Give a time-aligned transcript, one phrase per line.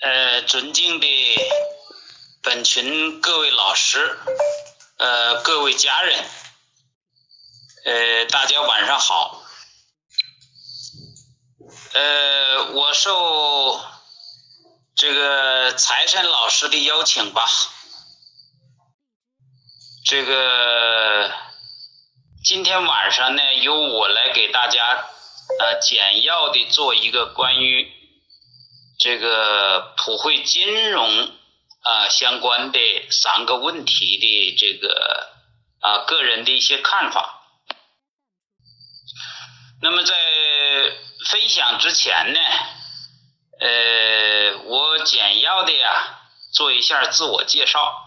[0.00, 1.06] 呃，尊敬的
[2.40, 4.16] 本群各位老师，
[4.96, 6.24] 呃，各位家人，
[7.84, 9.42] 呃，大家晚上好。
[11.94, 13.80] 呃，我受
[14.94, 17.44] 这个财神老师的邀请吧，
[20.04, 21.34] 这个
[22.44, 25.08] 今天晚上呢，由我来给大家
[25.58, 27.97] 呃简要的做一个关于
[28.98, 31.30] 这个普惠金融
[31.82, 32.78] 啊相关的
[33.10, 35.30] 三个问题的这个
[35.80, 37.36] 啊个人的一些看法。
[39.80, 40.14] 那么在
[41.30, 42.40] 分享之前呢，
[43.60, 46.18] 呃，我简要的呀
[46.52, 48.04] 做一下自我介绍。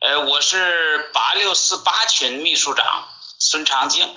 [0.00, 3.06] 呃，我是八六四八群秘书长
[3.38, 4.14] 孙长静，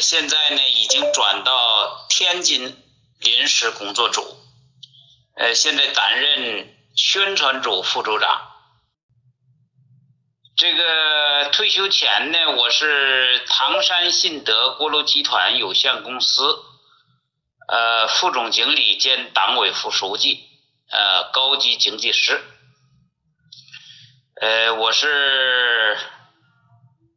[0.00, 2.82] 现在呢已经转到天津
[3.20, 4.36] 临时工作组，
[5.36, 8.42] 呃，现在担任宣传组副组长。
[10.56, 16.42] 这个退休前呢，我是唐山信德锅炉集团有限公司
[17.68, 20.48] 呃副总经理兼党委副书记，
[20.90, 22.40] 呃高级经济师。
[24.40, 25.96] 呃，我是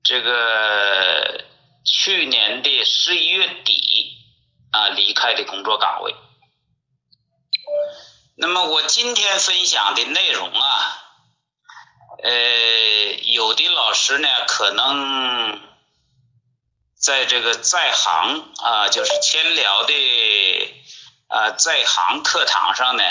[0.04, 1.44] 这个
[1.86, 4.18] 去年的十一月底
[4.72, 6.16] 啊离开的工作岗位。
[8.38, 10.98] 那么我今天分享的内容啊。
[12.24, 12.32] 呃，
[13.24, 15.60] 有的老师呢，可能
[16.94, 19.94] 在这个在行啊，就是千聊的
[21.28, 23.04] 啊在行课堂上呢，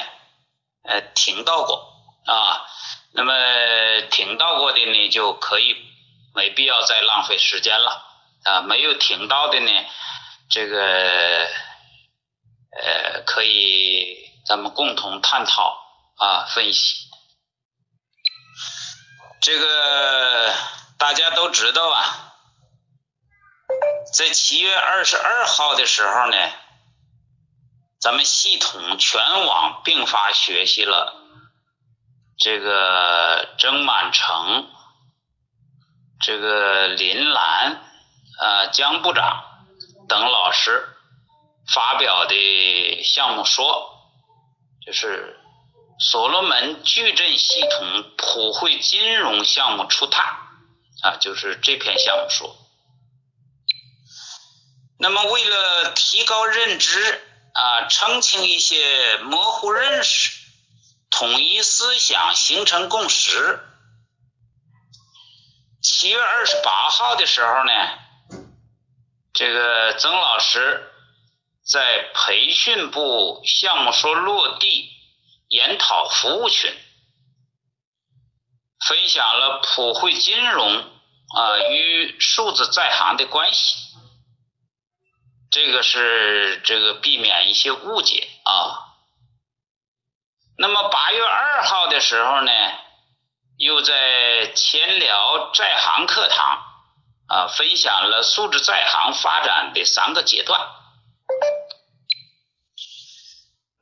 [0.85, 1.93] 呃，听到过
[2.25, 2.67] 啊。
[3.13, 3.35] 那么
[4.13, 5.75] 听到过的呢，就可以
[6.33, 8.10] 没必要再浪费时间了
[8.45, 8.63] 啊。
[8.63, 9.71] 没有听到的呢，
[10.51, 10.81] 这个
[12.73, 14.17] 呃，可以
[14.47, 15.77] 咱们共同探讨
[16.17, 17.09] 啊，分析。
[19.41, 20.55] 这个
[20.99, 22.35] 大家都知道啊，
[24.13, 26.37] 在七月二十二号的时候呢，
[27.99, 31.17] 咱们系统全网并发学习了
[32.39, 34.71] 这个曾满成、
[36.21, 37.83] 这个林兰、
[38.41, 39.45] 啊江部长
[40.09, 40.89] 等老师
[41.73, 43.91] 发表的项目说，
[44.85, 45.37] 就是。
[46.03, 50.25] 所罗门矩阵系统普惠金融项目初探
[51.03, 52.57] 啊，就是这篇项目说。
[54.99, 57.23] 那么，为了提高认知
[57.53, 60.41] 啊，澄清一些模糊认识，
[61.11, 63.61] 统一思想，形成共识，
[65.83, 67.73] 七月二十八号的时候呢，
[69.33, 70.93] 这个曾老师
[71.65, 74.97] 在培训部项目说落地。
[75.53, 76.73] 研讨服务群
[78.87, 83.75] 分享了普惠金融啊与数字在行的关系，
[85.51, 88.95] 这个是这个避免一些误解啊。
[90.57, 92.53] 那么八月二号的时候呢，
[93.57, 96.63] 又在千聊在行课堂
[97.31, 100.61] 啊分享了数字在行发展的三个阶段。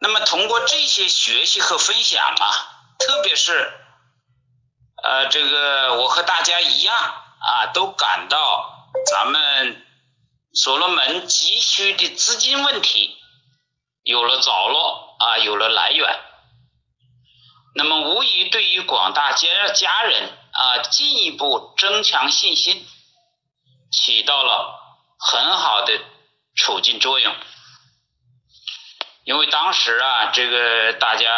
[0.00, 2.46] 那么通过这些学习和分享啊，
[2.98, 3.72] 特别是
[5.02, 9.84] 呃这个我和大家一样啊，都感到咱们
[10.52, 13.16] 所罗门急需的资金问题
[14.02, 16.20] 有了着落啊，有了来源。
[17.74, 22.86] 那么无疑对于广大家家人啊进一步增强信心，
[23.90, 24.80] 起到了
[25.18, 25.98] 很好的
[26.56, 27.34] 促进作用。
[29.24, 31.30] 因为当时啊，这个大家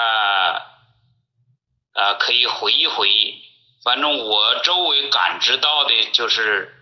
[1.93, 3.43] 啊可以回忆回忆，
[3.83, 6.73] 反正我周围感知到的就是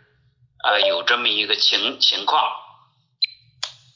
[0.62, 2.53] 啊有这么一个情情况，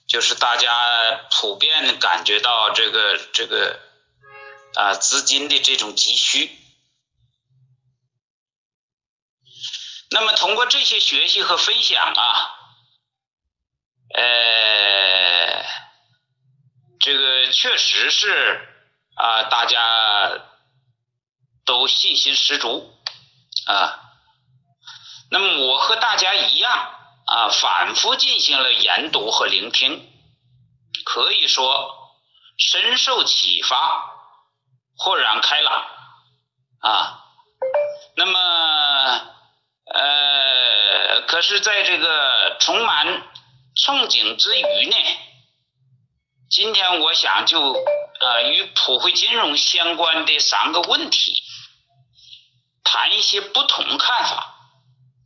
[0.08, 3.78] 就是大家普遍感觉到这个这个
[4.74, 6.61] 啊资金的这种急需。
[10.12, 12.54] 那么通过这些学习和分享啊，
[14.14, 15.64] 呃。
[17.04, 18.68] 这个确实是
[19.16, 20.40] 啊，大家
[21.64, 22.94] 都信心十足
[23.66, 23.98] 啊。
[25.28, 26.72] 那么我和大家一样
[27.26, 30.08] 啊，反复进行了研读和聆听，
[31.04, 32.14] 可以说
[32.56, 34.14] 深受启发，
[34.96, 35.84] 豁然开朗
[36.82, 37.24] 啊。
[38.14, 39.31] 那么
[39.92, 43.06] 呃，可是在这个充满
[43.76, 44.96] 憧憬之余呢？
[46.50, 47.60] 今天我想就
[48.20, 51.42] 呃与普惠金融相关的三个问题，
[52.84, 54.54] 谈一些不同看法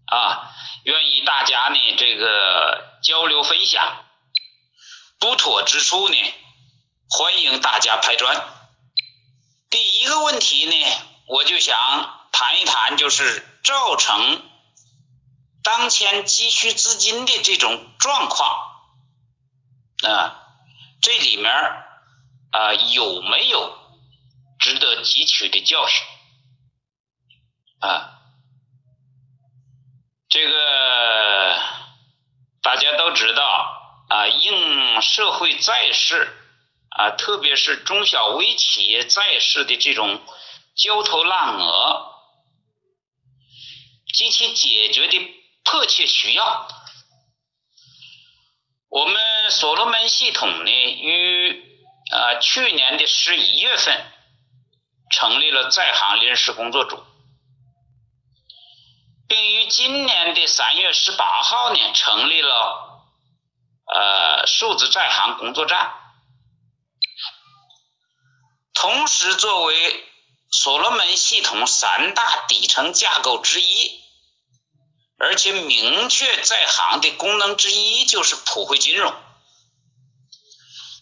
[0.06, 0.50] 啊，
[0.84, 4.04] 愿意大家呢这个交流分享，
[5.20, 6.16] 不妥之处呢，
[7.08, 8.48] 欢迎大家拍砖。
[9.70, 10.86] 第一个问题呢，
[11.28, 14.42] 我就想谈一谈，就是造成
[15.66, 18.70] 当前急需资金的这种状况
[20.04, 20.46] 啊，
[21.02, 21.52] 这里面
[22.52, 23.76] 啊有没有
[24.60, 26.04] 值得汲取的教训
[27.80, 28.12] 啊？
[30.28, 31.60] 这个
[32.62, 36.32] 大家都知道啊，应社会在世。
[36.90, 40.22] 啊，特别是中小微企业在世的这种
[40.76, 42.14] 焦头烂额
[44.14, 45.35] 及其解决的
[45.68, 46.68] 迫切需要，
[48.88, 51.60] 我们所罗门系统呢，于
[52.12, 54.06] 啊去年的十一月份
[55.10, 57.04] 成立了在行临时工作组，
[59.28, 63.02] 并于今年的三月十八号呢，成立了
[63.92, 65.92] 呃数字在行工作站。
[68.72, 70.04] 同时，作为
[70.50, 74.05] 所罗门系统三大底层架构之一，
[75.18, 79.14] 而且明确在行的功能之一就是普惠金融，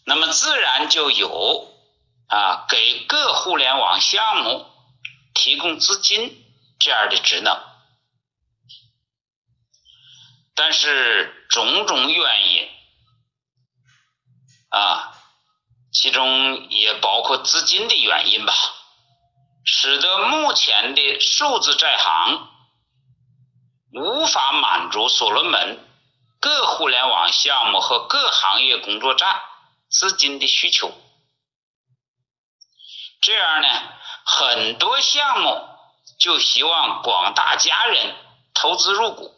[0.04, 1.74] 那么自然就有
[2.28, 4.66] 啊给各互联网项目
[5.34, 6.44] 提供资金
[6.78, 7.62] 这样的职能。
[10.54, 12.68] 但是种种原因
[14.68, 15.10] 啊。
[15.96, 18.52] 其中也包括资金的原因吧，
[19.64, 22.48] 使得目前的数字在行
[23.94, 25.78] 无法满足所罗门
[26.40, 29.40] 各互联网项目和各行业工作站
[29.88, 30.92] 资金的需求。
[33.20, 33.68] 这样呢，
[34.24, 35.66] 很多项目
[36.18, 38.14] 就希望广大家人
[38.52, 39.34] 投资入股，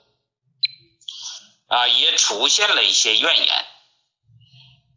[1.68, 3.66] 啊，也出现了一些怨言。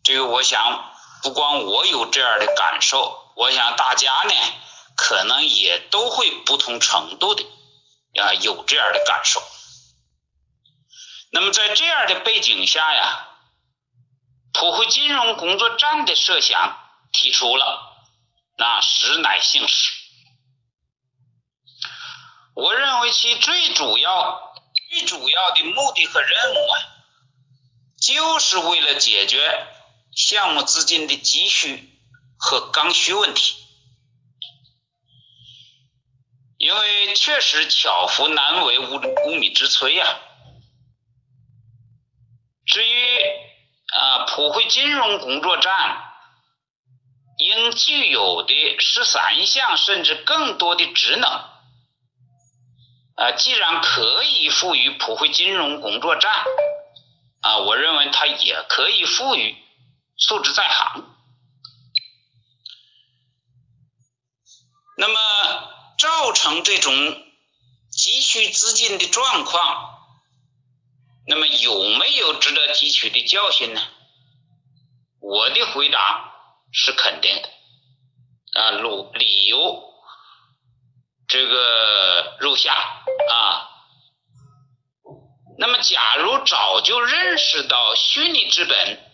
[0.04, 0.86] 这个我想。
[1.22, 4.34] 不光我有这样的感受，我想大家呢，
[4.96, 7.46] 可能也都会不同程度的
[8.20, 9.42] 啊有这样的感受。
[11.32, 13.28] 那么在这样的背景下呀，
[14.54, 16.78] 普惠金融工作站的设想
[17.12, 17.98] 提出了，
[18.58, 19.92] 那实乃幸事。
[22.56, 24.54] 我认为其最主要、
[24.90, 26.78] 最主要的目的和任务啊，
[28.02, 29.68] 就是为了解决。
[30.12, 31.98] 项目资金的急需
[32.38, 33.56] 和刚需问题，
[36.60, 40.20] 因为确实巧妇难为无无米之炊呀。
[42.68, 43.20] 至于
[43.96, 46.04] 啊，普惠金融工作站
[47.38, 51.28] 应具有的十三项甚至更多的职能，
[53.16, 56.44] 啊，既然可以赋予普惠金融工作站，
[57.42, 59.58] 啊，我认为它也可以赋予。
[60.22, 61.16] 素质在行，
[64.98, 65.69] 那么
[66.00, 66.94] 造成这种
[67.92, 70.00] 急需资金的状况，
[71.28, 73.82] 那么有没有值得汲取的教训呢？
[75.20, 76.34] 我的回答
[76.72, 77.50] 是肯定的，
[78.62, 79.84] 啊，路理由
[81.28, 83.68] 这个如下啊。
[85.58, 89.06] 那么，假如早就认识到虚拟资本。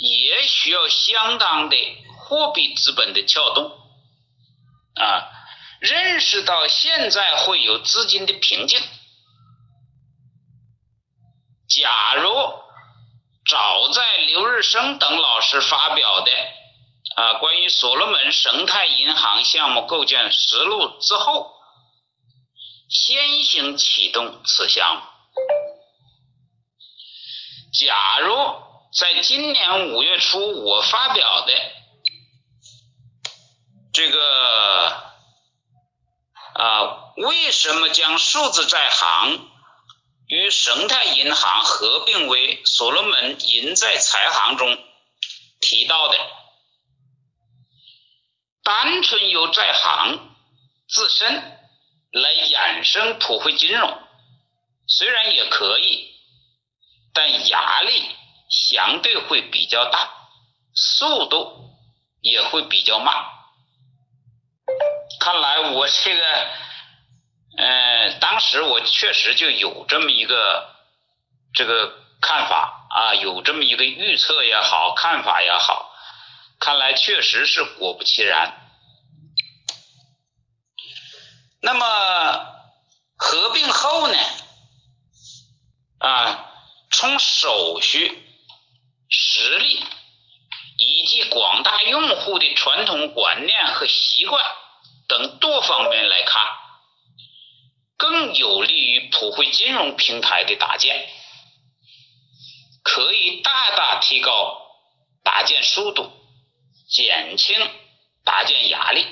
[0.00, 1.76] 也需要相当的
[2.20, 3.72] 货币资本的撬动
[4.94, 5.26] 啊，
[5.80, 8.80] 认识到现在会有资金的瓶颈。
[11.68, 12.32] 假如
[13.48, 16.32] 早在刘日升等老师发表的
[17.16, 21.54] 啊关于所罗门生态银行项目构建实录之后，
[22.88, 25.02] 先行启动此项目，
[27.72, 28.68] 假如。
[28.90, 31.52] 在今年五月初，我发表的
[33.92, 35.07] 这个
[36.58, 39.48] 啊，为什么将数字在行
[40.26, 44.76] 与生态银行合并为所罗门银在财行中
[45.60, 46.18] 提到的，
[48.62, 50.36] 单纯由在行
[50.88, 51.34] 自身
[52.10, 53.96] 来衍生普惠金融，
[54.86, 56.12] 虽然也可以，
[57.14, 58.16] 但压力。
[58.50, 60.10] 相对会比较大，
[60.72, 61.74] 速度
[62.22, 63.14] 也会比较慢。
[65.20, 66.22] 看来我这个，
[67.56, 70.76] 呃，当时我确实就有这么一个
[71.54, 75.92] 这个看法啊，有这么一个预测也好，看法也好，
[76.60, 78.64] 看来确实是果不其然。
[81.60, 81.86] 那么
[83.16, 84.16] 合并后呢？
[85.98, 86.52] 啊，
[86.92, 88.22] 从手续、
[89.10, 89.84] 实力
[90.76, 94.44] 以及广大用户的传统观念和习惯
[95.08, 96.42] 等多方面来看，
[97.96, 101.08] 更有利于普惠金融平台的搭建，
[102.84, 104.60] 可以大大提高
[105.24, 106.12] 搭建速度，
[106.88, 107.58] 减轻
[108.24, 109.06] 搭建压力。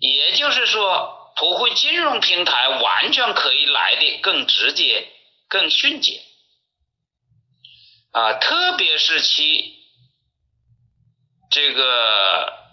[0.00, 5.08] 也就是说，普惠金融平台完全可以来的更直接、
[5.48, 6.20] 更迅捷
[8.10, 8.34] 啊！
[8.34, 9.76] 特别是其
[11.50, 12.63] 这个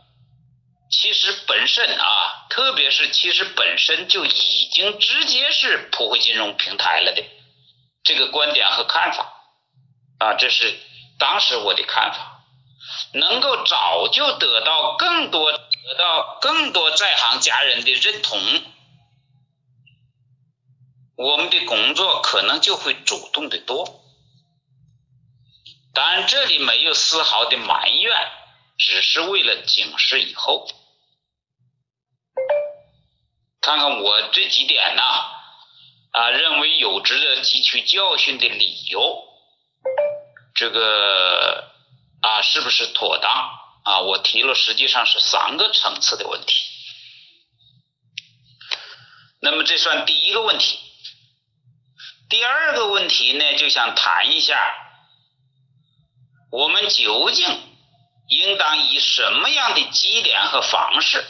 [0.92, 7.24] 其实本身啊，特别是其实本身就已经直接是普惠金融平台了的
[8.04, 9.34] 这个观点和看法
[10.20, 10.78] 啊，这是
[11.18, 12.44] 当时我的看法，
[13.14, 15.52] 能够早就得到更多。
[15.84, 18.40] 得到更多在行家人的认同，
[21.18, 24.04] 我们的工作可能就会主动的多。
[25.92, 28.32] 当然，这里没有丝毫的埋怨，
[28.78, 30.68] 只是为了警示以后。
[33.62, 35.04] 看看我这几点呢？
[36.12, 39.24] 啊，认为有值得汲取教训的理由，
[40.56, 41.72] 这个
[42.22, 43.32] 啊，是不是妥当？
[43.86, 46.56] 啊，我提了，实际上是三个层次的问题。
[49.42, 50.80] 那么这算第一个问题。
[52.30, 54.58] 第二个问题呢，就想谈一下，
[56.52, 57.48] 我们究竟
[58.28, 61.24] 应当以什么样的基点和方式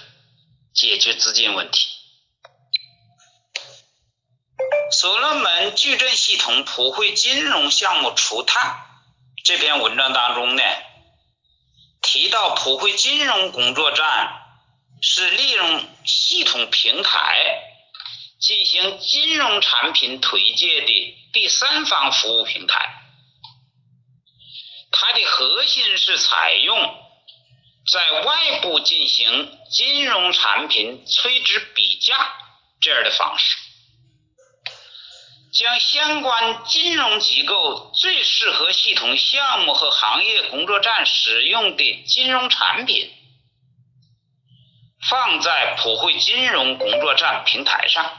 [0.73, 1.87] 解决资金问题？
[4.91, 8.85] 所罗门矩阵系统普惠金融项目初探
[9.43, 10.63] 这篇文章当中呢？
[12.01, 14.33] 提到普惠金融工作站
[15.01, 17.37] 是利用系统平台
[18.39, 23.01] 进行金融产品推介的第三方服务平台，
[24.91, 26.77] 它的核心是采用
[27.89, 32.17] 在外部进行金融产品垂直比价
[32.81, 33.57] 这样的方式。
[35.51, 43.11] 将相关金融机构最适合系统项目和行业工作站使用的金融产品
[45.09, 48.09] 放在普惠金融工作站平台上，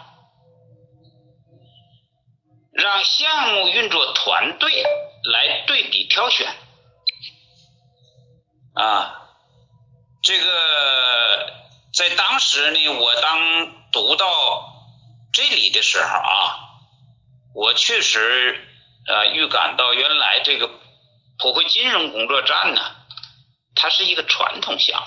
[2.70, 4.84] 让项目运作团队
[5.24, 6.54] 来对比挑选。
[8.74, 9.22] 啊，
[10.22, 11.52] 这个
[11.94, 14.26] 在当时呢，我当读到
[15.32, 16.68] 这里的时候啊。
[17.54, 18.66] 我确实
[19.06, 20.70] 啊预感到，原来这个
[21.38, 22.80] 普惠金融工作站呢，
[23.74, 25.06] 它是一个传统项目。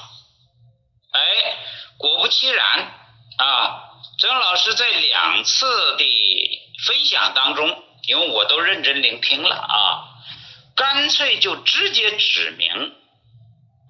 [1.12, 1.58] 哎，
[1.98, 2.66] 果不其然
[3.40, 3.84] 啊，
[4.20, 6.06] 曾老师在两次的
[6.86, 10.06] 分享当中，因为我都认真聆听了啊，
[10.76, 12.94] 干脆就直接指明，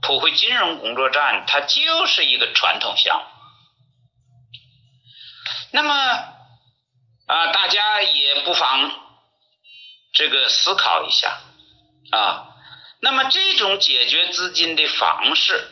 [0.01, 3.25] 普惠金融工作站它就是一个传统项目。
[5.71, 6.34] 那么。
[7.27, 8.91] 啊，大家也不妨
[10.13, 11.41] 这个思考一下
[12.11, 12.49] 啊。
[12.99, 15.67] 那么这种解决资金的方式，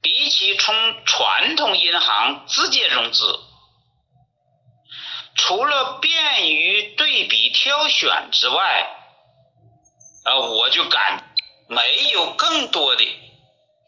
[0.00, 3.38] 比起从传统银行直接融资，
[5.36, 8.96] 除了便于对比挑选之外，
[10.24, 11.34] 啊，我就感
[11.68, 13.04] 没有更多的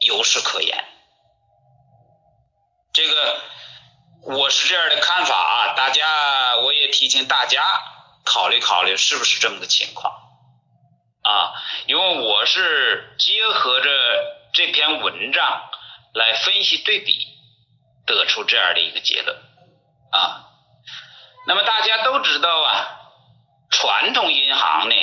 [0.01, 0.85] 优势可言。
[2.93, 3.41] 这个。
[4.29, 7.63] 我是这样的看法啊，大家我也提醒大家
[8.25, 10.13] 考虑考虑是不是这么个情况
[11.23, 11.55] 啊，
[11.87, 13.89] 因为我是结合着
[14.53, 15.71] 这篇文章
[16.13, 17.15] 来分析对比，
[18.05, 19.37] 得出这样的一个结论
[20.11, 20.49] 啊。
[21.47, 22.89] 那么大家都知道啊，
[23.71, 24.95] 传统银行呢，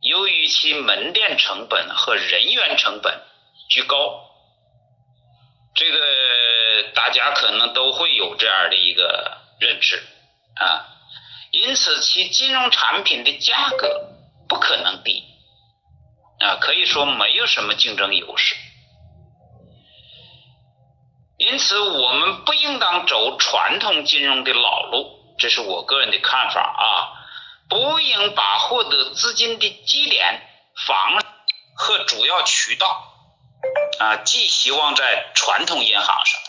[0.00, 3.22] 由于其门店成本和人员成本
[3.70, 4.31] 居高。
[5.74, 5.98] 这个
[6.94, 9.96] 大家可能都会有这样的一个认知
[10.56, 10.86] 啊，
[11.50, 14.10] 因此其金融产品的价格
[14.48, 15.24] 不可能低
[16.40, 18.54] 啊，可以说没有什么竞争优势。
[21.38, 27.18] 因此，我们不应当走传统金融的老路，这是我个人的看法啊，
[27.68, 30.40] 不应把获得资金的基点、
[30.86, 31.20] 房
[31.74, 33.11] 和主要渠道。
[34.02, 36.40] 啊，寄希望在传统银行上，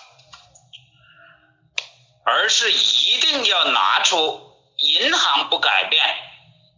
[2.25, 6.03] 而是一定要拿出银行不改变，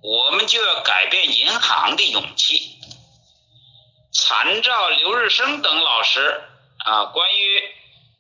[0.02, 2.78] 我们就要改变银行的勇气。
[4.12, 6.44] 参照刘日升等老师
[6.80, 7.64] 啊关于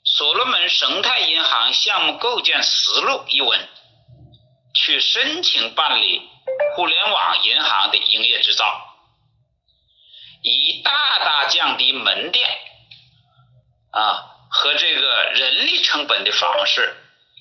[0.05, 3.67] 所罗门生态银行项目构建思路一文，
[4.73, 6.21] 去申请办理
[6.77, 8.94] 互联网银行的营业执照，
[10.45, 10.91] 以大
[11.25, 12.47] 大降低门店
[13.91, 16.95] 啊和这个人力成本的方式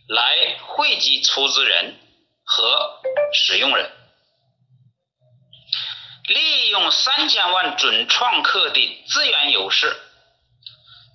[0.09, 2.01] 来惠及出资人
[2.45, 3.03] 和
[3.35, 3.91] 使用人。
[6.27, 9.95] 利用三千万准创客的资源优势，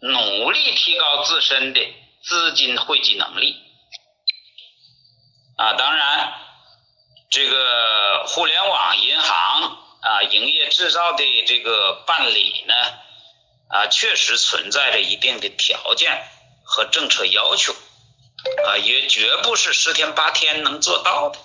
[0.01, 1.81] 努力提高自身的
[2.21, 3.59] 资金汇集能力。
[5.57, 6.33] 啊，当然，
[7.31, 12.73] 这个互联网银行啊，营业制造的这个办理呢，
[13.69, 16.23] 啊，确实存在着一定的条件
[16.63, 17.73] 和政策要求，
[18.65, 21.39] 啊，也绝不是十天八天能做到的，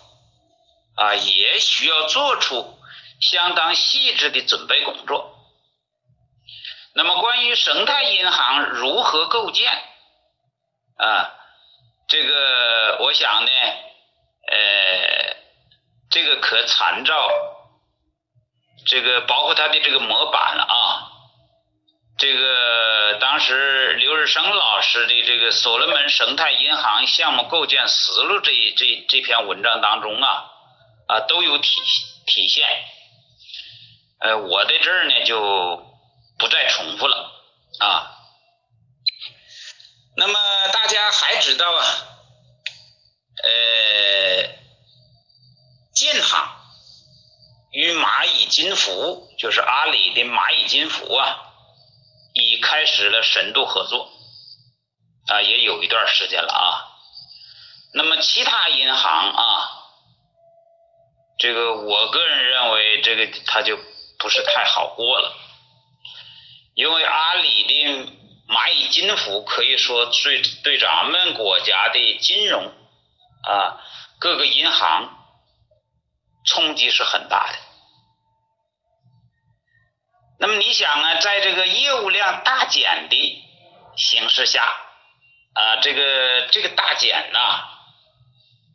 [0.97, 2.79] 啊，也需要做出。
[3.21, 5.39] 相当细致的准备工作。
[6.95, 9.71] 那么，关于生态银行如何构建
[10.99, 11.33] 啊？
[12.09, 13.51] 这个，我想呢，
[14.51, 15.37] 呃，
[16.11, 17.31] 这个可参照
[18.87, 21.11] 这个，包括他的这个模板啊。
[22.17, 30.45] 这个当时刘日升老师的这个所罗门生态银行项目构建思路这这这篇文章当中啊
[31.09, 31.71] 啊都有体
[32.27, 32.69] 体现。
[34.21, 35.85] 呃，我在这儿呢就
[36.39, 37.33] 不再重复了
[37.81, 38.13] 啊。
[40.17, 40.39] 那么
[40.73, 41.85] 大家还知道啊，
[43.43, 44.51] 呃，
[45.97, 46.49] 建行
[47.75, 51.37] 与蚂蚁金服，就是阿里的蚂蚁金服啊，
[52.33, 54.11] 已开始了深度合作
[55.29, 56.89] 啊，也有一段时间了啊。
[57.93, 59.71] 那么其他银行啊，
[61.39, 63.79] 这个我个人认为，这个它就。
[64.17, 65.37] 不是太好过了，
[66.75, 68.13] 因为阿里的
[68.49, 72.65] 蚂蚁金服可以说对对咱们国家的金融
[73.43, 73.77] 啊
[74.19, 75.24] 各个银行
[76.45, 77.59] 冲击是很大的。
[80.39, 83.43] 那么你想啊，在这个业务量大减的
[83.97, 84.65] 形势下
[85.55, 87.65] 啊，这个这个大减呐，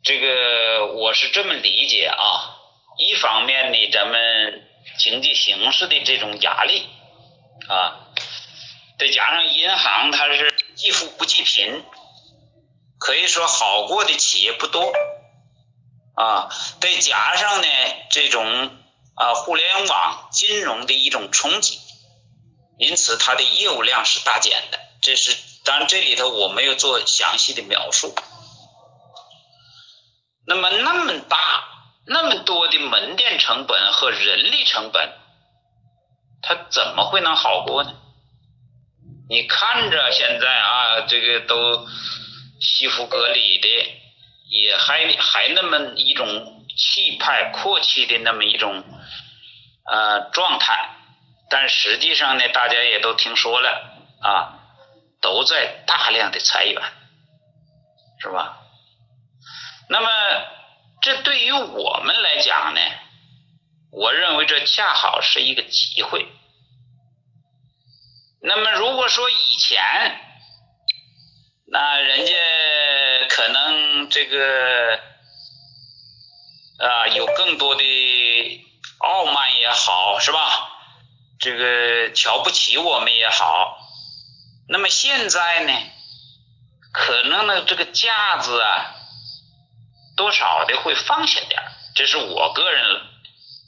[0.02, 2.56] 这个我是这么理解啊，
[2.98, 4.66] 一方面呢，咱们。
[4.98, 6.88] 经济形势的这种压力
[7.68, 8.08] 啊，
[8.98, 11.84] 再加上银行它是既富不济贫，
[12.98, 14.90] 可以说好过的企业不多
[16.14, 16.48] 啊。
[16.80, 17.66] 再加上呢
[18.10, 18.70] 这种
[19.14, 21.78] 啊互联网金融的一种冲击，
[22.78, 24.78] 因此它的业务量是大减的。
[25.02, 28.14] 这是当然这里头我没有做详细的描述。
[30.46, 31.66] 那么那么大。
[32.06, 35.12] 那么多的门店成本和人力成本，
[36.42, 37.92] 它怎么会能好过呢？
[39.28, 41.86] 你看着现在啊，这个都
[42.58, 43.68] 西服革履的，
[44.50, 48.84] 也还还那么一种气派阔气的那么一种
[49.90, 50.90] 呃状态，
[51.48, 53.70] 但实际上呢，大家也都听说了
[54.20, 54.60] 啊，
[55.22, 56.82] 都在大量的裁员，
[58.20, 58.58] 是吧？
[59.88, 60.08] 那么。
[61.02, 62.80] 这对于我们来讲呢，
[63.90, 66.26] 我认为这恰好是一个机会。
[68.42, 69.80] 那么如果说以前，
[71.72, 72.34] 那人家
[73.32, 74.98] 可能这个
[76.78, 78.66] 啊有更多的
[78.98, 80.68] 傲慢也好，是吧？
[81.38, 83.78] 这个瞧不起我们也好，
[84.68, 85.72] 那么现在呢，
[86.92, 88.96] 可能呢这个架子啊。
[90.16, 91.62] 多少的会放下点
[91.94, 93.00] 这是我个人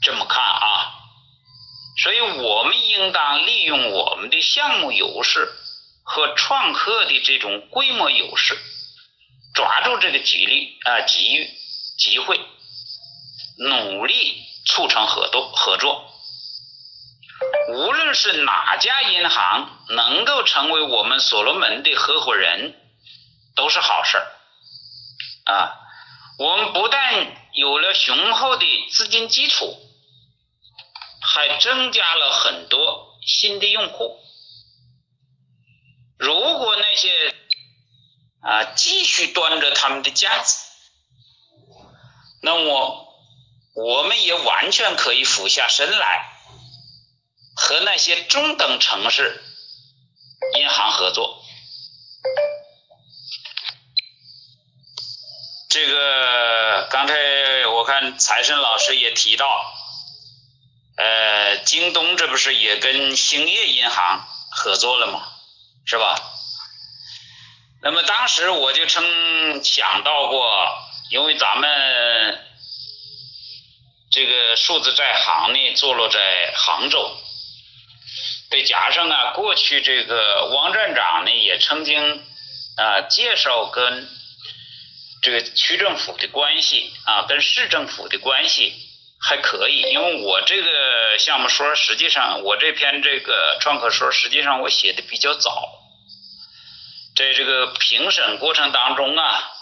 [0.02, 0.92] 这么看啊。
[2.02, 5.50] 所以我们应当利用我们的项目优势
[6.02, 8.58] 和创客的这种规模优势，
[9.54, 11.50] 抓住这个机遇啊机遇
[11.98, 12.40] 机会，
[13.58, 16.08] 努力促成合作合作。
[17.74, 22.74] 无论是哪家银行能够成为我们所罗门的合伙人，
[23.56, 24.26] 都是好事儿
[25.44, 25.74] 啊。
[26.38, 29.76] 我们不但有了雄厚的资金基础，
[31.20, 34.18] 还增加了很多新的用户。
[36.18, 37.34] 如果那些
[38.42, 40.58] 啊继续端着他们的架子，
[42.42, 43.14] 那么
[43.74, 46.28] 我们也完全可以俯下身来，
[47.56, 49.42] 和那些中等城市
[50.58, 51.42] 银行合作。
[55.70, 58.18] 这个刚才我看。
[58.18, 59.46] 财神老师也提到，
[60.96, 65.32] 呃，京东这不是也跟兴业银行合作了吗？
[65.86, 66.20] 是吧？
[67.84, 70.78] 那么当时我就曾想到过，
[71.10, 72.40] 因为咱们
[74.08, 77.16] 这个数字债行呢坐落在杭州，
[78.52, 82.24] 再加上啊，过去这个王站长呢也曾经
[82.76, 84.08] 啊介绍跟
[85.20, 88.74] 这个区政府的关系啊，跟市政府的关系
[89.20, 95.81] 还可以，因为我这个项目说实际上我这篇这个创客说实际上我写的比较早。
[97.22, 99.52] 在这个评审过程当中啊，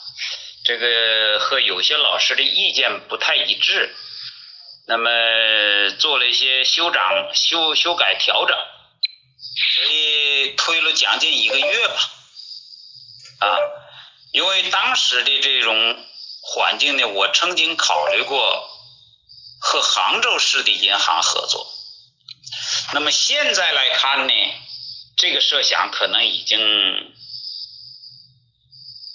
[0.64, 3.94] 这个和有些老师的意见不太一致，
[4.86, 5.10] 那么
[5.98, 8.56] 做了一些修长、修修改、调整，
[9.74, 11.94] 所以推了将近一个月吧，
[13.40, 13.58] 啊，
[14.32, 16.02] 因为当时的这种
[16.40, 18.70] 环境呢，我曾经考虑过
[19.60, 21.70] 和杭州市的银行合作，
[22.94, 24.32] 那么现在来看呢，
[25.18, 26.58] 这个设想可能已经。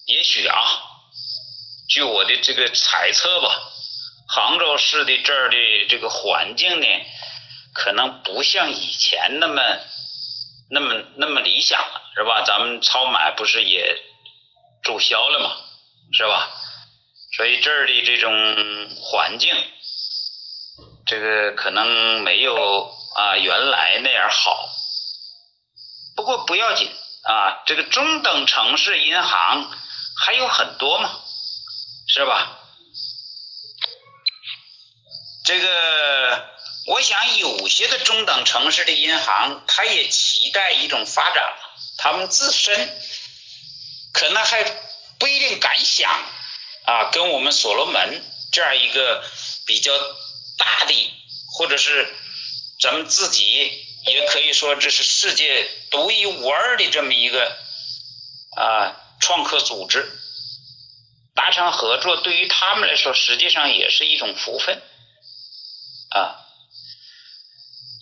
[0.06, 0.56] 也许啊，
[1.90, 3.50] 据我的这个猜测吧，
[4.28, 5.58] 杭州市的这儿的
[5.90, 6.88] 这个环境呢，
[7.74, 9.64] 可能不像以前那么
[10.70, 12.44] 那么那么理想了，是吧？
[12.46, 14.00] 咱们超买不是也
[14.84, 15.58] 注销了吗？
[16.14, 16.52] 是吧？
[17.36, 18.32] 所以这儿的这种
[19.02, 19.56] 环境，
[21.08, 24.70] 这个可能没有啊原来那样好。
[26.16, 26.92] 不过不要紧
[27.24, 29.80] 啊，这个中等城市银行。
[30.26, 31.22] 还有很多嘛，
[32.08, 32.60] 是吧？
[35.46, 36.50] 这个，
[36.88, 41.54] 我想有些的中等城市的银行，它也期待一种发展，
[42.00, 43.00] 他们自身
[44.14, 44.64] 可能还
[45.20, 46.10] 不一定敢想
[46.86, 49.24] 啊，跟我们所罗门这样一个
[49.68, 49.96] 比较
[50.58, 51.14] 大的，
[51.52, 52.12] 或者是
[52.82, 57.64] 咱们自己也可以说这是世界独一无二的这么一个。
[59.36, 60.10] 创客组织
[61.34, 64.82] 达成合作，对于他们来说，实际上也是一种福分
[66.10, 66.40] 啊。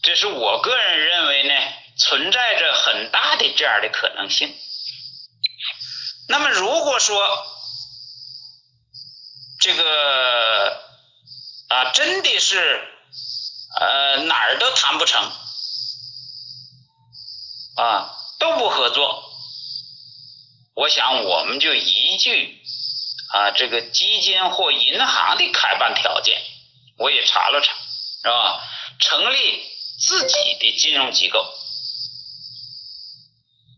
[0.04, 1.54] 这是我个人认为呢，
[1.98, 4.56] 存在着很大的这样的可能性。
[6.30, 7.28] 那么，如果说
[9.60, 10.84] 这个
[11.70, 12.88] 啊，真的是
[13.80, 15.32] 呃哪儿都谈不成
[17.78, 19.23] 啊，都不合作。
[20.76, 22.60] 我想，我们就依据
[23.34, 26.42] 啊这个基金或银行的开办条件，
[26.98, 27.74] 我也查了查，
[28.24, 28.64] 是吧？
[29.00, 29.64] 成立
[30.00, 31.46] 自己的金融机构，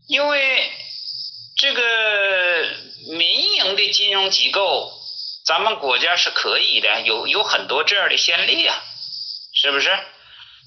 [0.08, 0.72] 因为
[1.56, 1.82] 这个
[3.08, 4.92] 民营的金融机构，
[5.44, 8.82] 咱们国家是可以的，有有很多这样的先例啊，
[9.52, 9.90] 是不是？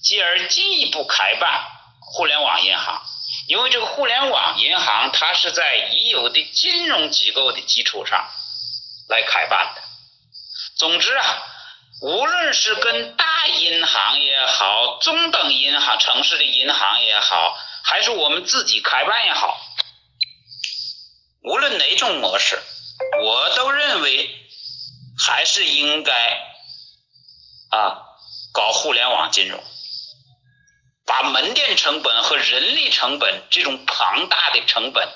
[0.04, 1.64] 继而进一步开办
[2.02, 3.02] 互联网银行。
[3.50, 8.30] 因为这个互联网银行，它是在已有的金融机构的基础上
[9.08, 9.82] 来开办的。
[10.78, 11.26] 总之啊，
[12.04, 19.60] 无论是跟大银行也好，中等银行、城市的银行也好，还是我们自己开办也好，
[21.42, 22.62] 无论哪种模式，
[23.24, 24.30] 我都认为
[25.26, 26.14] 还是应该
[27.72, 27.98] 啊
[28.54, 29.60] 搞互联网金融。
[31.10, 35.10] 把门店成本和人力成本这种庞大的成本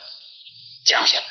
[0.84, 1.25] 降下来，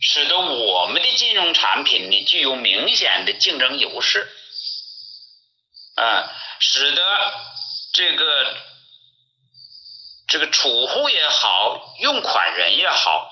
[0.00, 4.26] 使得我们的金融产品呢具有明显的竞争优势，
[5.96, 7.34] 啊，使得
[7.92, 8.56] 这个
[10.26, 13.30] 这个储户也好，用款人也好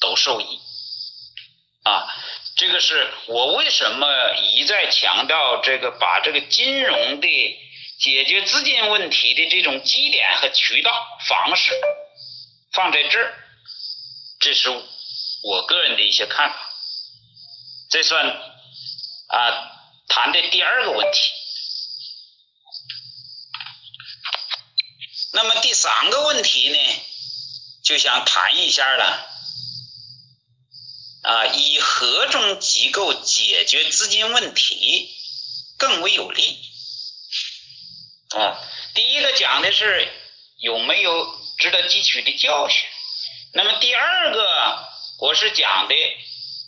[0.00, 0.58] 都受益，
[1.84, 2.08] 啊，
[2.56, 7.28] 这个是我为什么一再强调这个把这个金融的。
[8.00, 10.90] 解决资金问题的这种基点和渠道
[11.28, 11.78] 方式
[12.72, 13.34] 放在这儿，
[14.40, 14.70] 这是
[15.42, 16.56] 我个人的一些看法。
[17.90, 19.70] 这算啊
[20.08, 21.30] 谈的第二个问题。
[25.32, 26.78] 那么第三个问题呢，
[27.84, 29.26] 就想谈一下了
[31.22, 35.14] 啊，以何种机构解决资金问题
[35.76, 36.69] 更为有利？
[38.36, 38.60] 啊，
[38.94, 40.08] 第一个讲的是
[40.58, 42.88] 有没有值得汲取的教训。
[43.52, 44.88] 那么第二个，
[45.18, 45.94] 我是讲的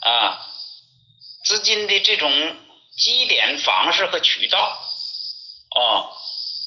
[0.01, 0.45] 啊，
[1.45, 2.57] 资金的这种
[2.97, 4.83] 积点方式和渠道，
[5.77, 6.17] 哦，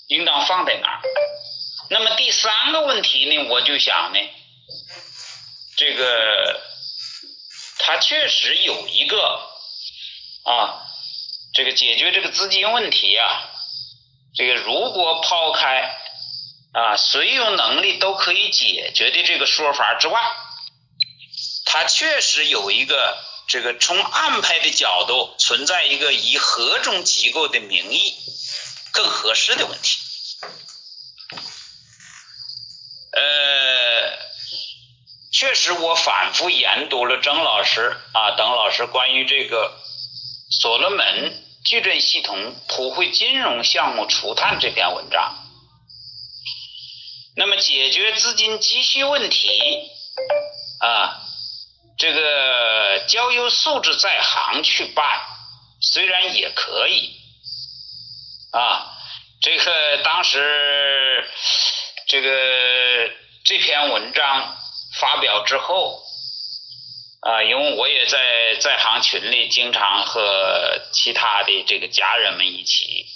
[0.08, 1.02] 应当放在哪儿？
[1.90, 4.20] 那么第三个问题呢，我就想呢，
[5.76, 6.62] 这个
[7.80, 9.50] 它确实有一个
[10.46, 10.82] 啊，
[11.54, 13.52] 这个解决这个资金问题啊，
[14.36, 15.98] 这个如果抛开
[16.74, 20.22] 啊谁有能力都可以解决的这个说法之外，
[21.66, 23.18] 它确实有一个
[23.48, 28.14] 这个从安排的角度存在一个以何种机构的名义
[28.92, 30.00] 更合适的问题。
[33.12, 34.18] 呃，
[35.32, 39.80] 确实我反复研读了曾老师啊等老师关于这个。
[40.48, 45.36] 所罗门矩阵系统普惠金融项目初探这篇文章，
[47.36, 49.50] 那么解决资金急需问题
[50.80, 51.24] 啊，
[51.98, 55.26] 这个交由素质在行去办，
[55.82, 57.20] 虽然也可以
[58.52, 58.94] 啊，
[59.42, 61.28] 这个当时
[62.08, 63.10] 这个
[63.44, 64.56] 这篇文章
[65.00, 66.05] 发表之后。
[67.26, 73.08] 啊，因为我也在在行群里经常和其他的这个家人们一起，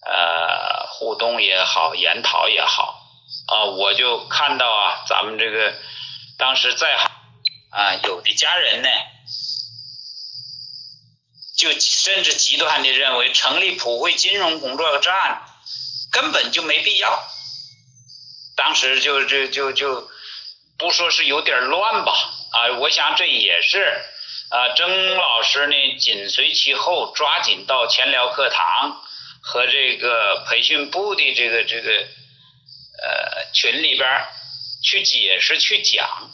[0.00, 3.06] 呃，互动也好，研讨也好，
[3.48, 5.74] 啊，我就看到啊，咱们这个
[6.38, 7.10] 当时在行
[7.70, 8.88] 啊，有的家人呢，
[11.54, 15.42] 就甚至极端的认为成立普惠金融工作站
[16.10, 17.22] 根本就没必要，
[18.56, 20.08] 当时就就就就
[20.78, 22.36] 不说是有点乱吧。
[22.50, 24.02] 啊，我想这也是
[24.50, 29.02] 啊，曾老师呢紧随其后，抓紧到钱疗课堂
[29.42, 34.26] 和这个培训部的这个这个呃群里边
[34.82, 36.30] 去解释去讲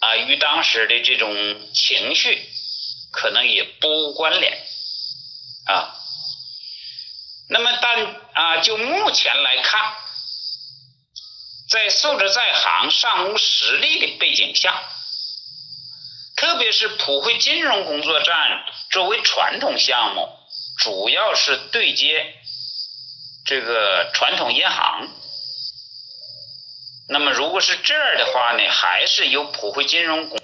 [0.00, 2.48] 啊，与当时的这种情绪
[3.10, 4.52] 可能也不无关联
[5.66, 5.96] 啊。
[7.48, 9.94] 那么，但啊，就目前来看，
[11.68, 14.80] 在素质在行、尚无实力的背景下。
[16.50, 20.28] 特别是普惠金融工作站作为传统项目，
[20.78, 22.34] 主要是对接
[23.46, 25.08] 这个传统银行。
[27.08, 30.40] 那么如果是这样的话呢，还是由普惠金融工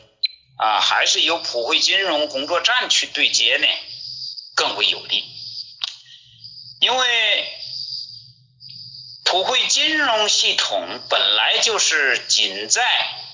[0.59, 3.67] 啊，还是由普惠金融工作站去对接呢，
[4.55, 5.25] 更为有利。
[6.79, 7.49] 因为
[9.25, 13.26] 普惠金融系统本来就是仅在。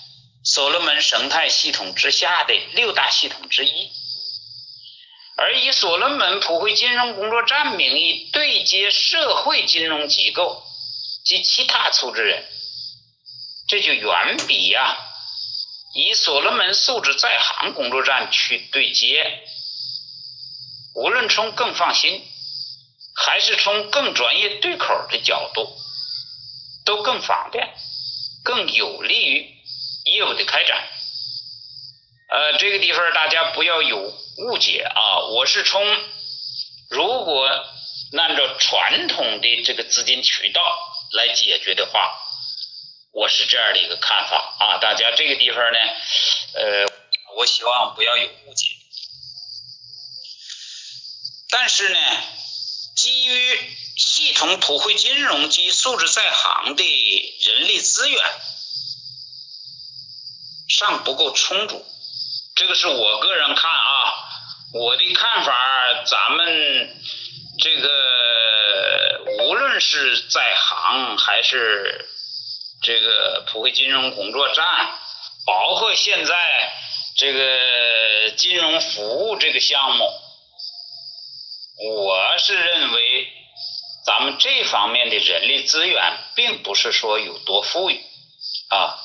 [0.45, 3.91] 所罗门生态系统之下的六大系统之一，
[5.37, 10.65] 而以所罗门普惠金融工作站名义对接社会金融机构
[11.25, 12.45] 及其他组织人，
[13.69, 14.99] 这就远比呀
[15.95, 19.45] 以所罗门素质在行工作站去对接，
[20.97, 22.21] 无论从更放心，
[23.15, 25.79] 还是从更专业对口的角度，
[26.85, 27.73] 都更方便，
[28.43, 29.62] 更有利于。
[30.05, 30.89] 业务的开展，
[32.29, 35.21] 呃，这个地方大家不要有误解啊！
[35.31, 35.85] 我是从
[36.89, 37.47] 如果
[38.19, 40.61] 按照传统的这个资金渠道
[41.13, 42.19] 来解决的话，
[43.13, 44.79] 我是这样的一个看法啊！
[44.79, 45.79] 大家这个地方呢，
[46.55, 46.87] 呃，
[47.37, 48.67] 我希望不要有误解。
[51.49, 51.99] 但是呢，
[52.97, 53.59] 基于
[53.97, 56.83] 系统普惠金融及素质在行的
[57.41, 58.21] 人力资源。
[60.83, 61.87] 尚不够充足，
[62.57, 64.29] 这个是我个人看啊，
[64.75, 67.01] 我的看法，咱们
[67.61, 67.89] 这个
[69.45, 72.05] 无论是在行还是
[72.83, 74.67] 这个普惠金融工作站，
[75.47, 76.73] 包括现在
[77.17, 80.05] 这个金融服务这个项目，
[81.79, 83.29] 我是认为
[84.05, 88.05] 咱们这方面的人力资源并不是说有多富裕
[88.69, 88.99] 啊。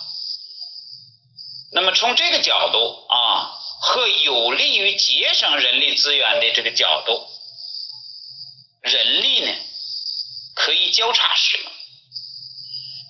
[1.72, 3.52] 那么从这个角度啊，
[3.82, 7.28] 和有利于节省人力资源的这个角度，
[8.82, 9.54] 人力呢
[10.56, 11.72] 可以交叉使用，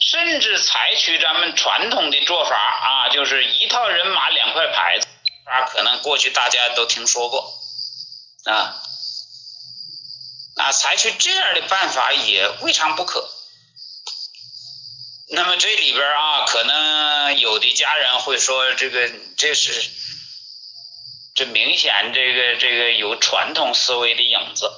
[0.01, 5.07] 甚至采取咱们传统的做法啊，就是一套人马两块牌子
[5.45, 7.53] 啊，可能过去大家都听说过。
[8.45, 8.81] 啊，
[10.55, 13.29] 那采取这样的办法也未尝不可。
[15.29, 19.89] 那么这里边啊，可能有的家人会说，这个这是
[21.35, 24.71] 这明显这个这个有传统思维的影子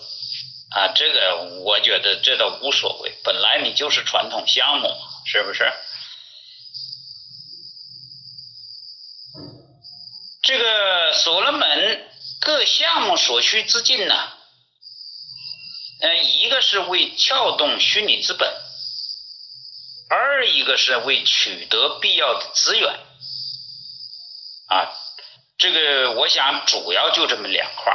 [0.72, 4.90] 啊，这个我觉得这倒无所谓，本来你就是传统项目，
[5.26, 5.72] 是不是？
[10.42, 12.10] 这个所罗门
[12.40, 14.16] 各项目所需资金呢，
[16.02, 18.52] 嗯，一个是为撬动虚拟资本。
[20.10, 23.00] 二一个是为取得必要的资源，
[24.68, 24.90] 啊，
[25.60, 27.94] 这个我想主要就这么两块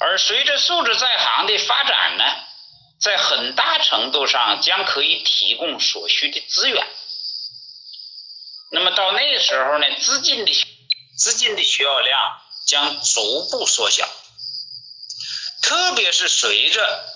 [0.00, 2.24] 而随着素质在行的发展呢，
[3.00, 6.86] 在很大程度上将可以提供所需的资源。
[8.72, 10.52] 那么到那时候呢，资金的
[11.16, 14.08] 资金的需要量将逐步缩小，
[15.62, 17.14] 特别是随着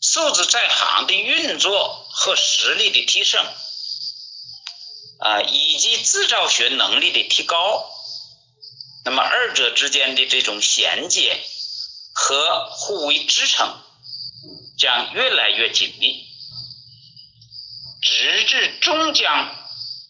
[0.00, 3.44] 数字在行的运作和实力的提升，
[5.20, 7.90] 啊，以及制造学能力的提高，
[9.04, 11.38] 那么二者之间的这种衔接
[12.14, 13.82] 和互为支撑
[14.78, 16.26] 将越来越紧密，
[18.00, 19.62] 直至终将。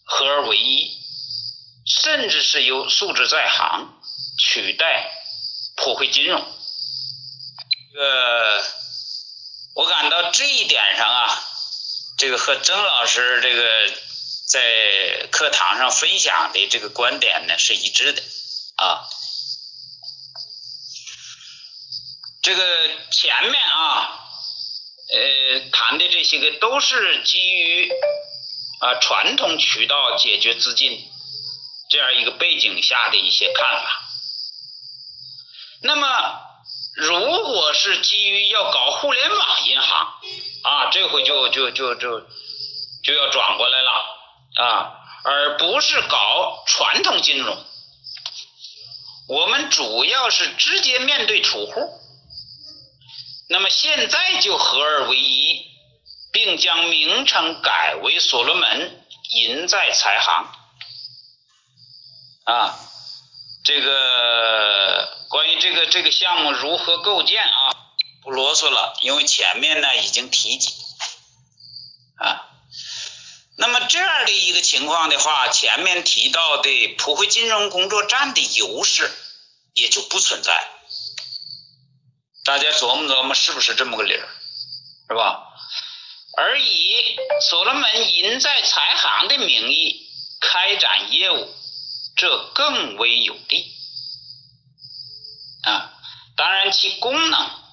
[0.09, 1.01] 合而为一，
[1.85, 3.99] 甚至是由素质在行
[4.39, 5.11] 取代
[5.75, 6.39] 普惠金融。
[7.59, 8.65] 这个
[9.75, 11.46] 我感到这一点上啊，
[12.17, 13.93] 这个和曾老师这个
[14.47, 18.21] 在课堂上分享的这个观点呢是一致的
[18.75, 19.07] 啊。
[22.41, 24.19] 这个前面啊，
[25.09, 27.91] 呃谈的这些个都是基于。
[28.79, 31.03] 啊，传统渠道解决资金
[31.89, 34.03] 这样一个背景下的一些看法。
[35.81, 36.39] 那么，
[36.93, 40.13] 如果是基于要搞互联网银行
[40.67, 42.19] 啊，这回就就就就
[43.03, 43.91] 就要转过来了
[44.55, 47.57] 啊，而不是搞传统金融。
[49.29, 51.99] 我们主要是直接面对储户。
[53.49, 55.65] 那么现在就合二为一。
[56.29, 60.45] 并将名称改为所罗门银在财行
[62.43, 62.77] 啊，
[63.63, 67.71] 这个关于这个这个项目如何构建啊，
[68.27, 70.73] 不啰嗦了，因为前面呢已经提及
[72.17, 72.43] 啊。
[73.57, 79.09] 那么这样的一个情况的话，前面提到的普惠金融工作站的优势
[79.75, 80.67] 也就不存在，
[82.43, 84.27] 大家琢磨琢磨，是不是这么个理儿，
[85.07, 85.45] 是吧？
[86.35, 87.15] 而以
[87.49, 90.05] 所罗门银在财行的名义
[90.41, 91.55] 开展业务，
[92.17, 93.73] 这更为有利
[95.63, 95.93] 啊！
[96.35, 97.66] 当然，其功能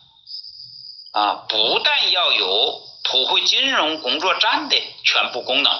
[1.14, 5.72] 啊，不但要有普惠金融工作站的全部功能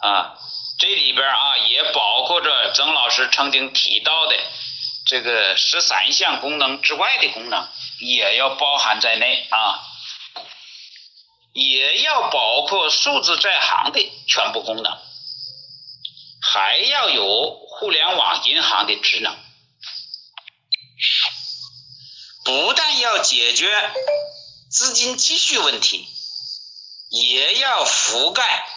[0.00, 0.38] 啊，
[0.78, 4.36] 这里边啊也包括着曾老师曾经提到的
[5.06, 7.66] 这个十三项功能之外的功能，
[8.00, 9.82] 也要包含在内啊。
[11.54, 14.98] 也要包括数字在行的全部功能，
[16.42, 19.34] 还要有互联网银行的职能，
[22.46, 23.92] 不但要解决
[24.70, 26.08] 资金积蓄问题，
[27.10, 28.68] 也要覆盖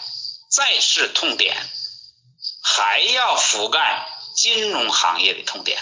[0.49, 1.55] 债市痛点，
[2.63, 5.79] 还要覆盖金融行业的痛点，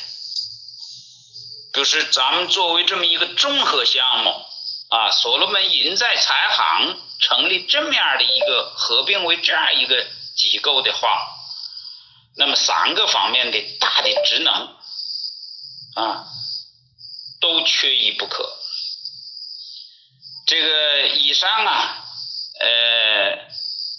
[1.74, 4.46] 就是咱们作为这么一个综合项目。
[4.90, 11.28] 啊，所罗门银在财行成立这么样的一个合并为这样一个机构的话，
[12.36, 14.54] 那么三个方面的大的职能
[15.96, 16.28] 啊，
[17.40, 18.58] 都缺一不可。
[20.46, 22.06] 这个以上啊，
[22.60, 23.48] 呃，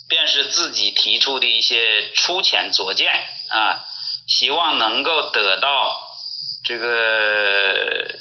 [0.08, 3.12] 便是自己提出的一些粗浅拙见
[3.48, 3.84] 啊，
[4.26, 6.18] 希望能够得到
[6.64, 8.18] 这个。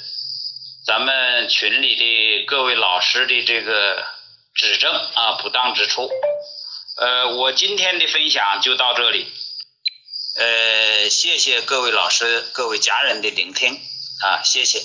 [0.86, 4.06] 咱们群里的各位老师的这个
[4.54, 6.10] 指正啊，不当之处，
[6.96, 9.30] 呃，我今天的分享就到这里，
[10.38, 13.74] 呃，谢谢各位老师、各位家人的聆听
[14.22, 14.80] 啊，谢谢。